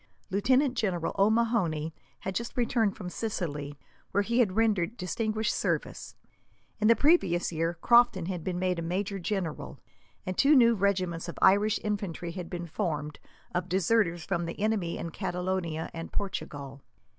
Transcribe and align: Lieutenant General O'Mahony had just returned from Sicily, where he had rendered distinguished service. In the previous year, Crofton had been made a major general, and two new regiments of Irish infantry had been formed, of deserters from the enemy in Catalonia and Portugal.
Lieutenant 0.31 0.73
General 0.75 1.15
O'Mahony 1.19 1.93
had 2.21 2.33
just 2.33 2.57
returned 2.57 2.97
from 2.97 3.07
Sicily, 3.07 3.77
where 4.09 4.23
he 4.23 4.39
had 4.39 4.55
rendered 4.55 4.97
distinguished 4.97 5.53
service. 5.55 6.15
In 6.79 6.87
the 6.87 6.95
previous 6.95 7.51
year, 7.51 7.75
Crofton 7.81 8.25
had 8.25 8.43
been 8.43 8.57
made 8.57 8.79
a 8.79 8.81
major 8.81 9.19
general, 9.19 9.79
and 10.25 10.35
two 10.35 10.55
new 10.55 10.73
regiments 10.73 11.27
of 11.29 11.37
Irish 11.39 11.79
infantry 11.83 12.31
had 12.31 12.49
been 12.49 12.65
formed, 12.65 13.19
of 13.53 13.69
deserters 13.69 14.23
from 14.25 14.47
the 14.47 14.59
enemy 14.59 14.97
in 14.97 15.11
Catalonia 15.11 15.91
and 15.93 16.11
Portugal. 16.11 16.81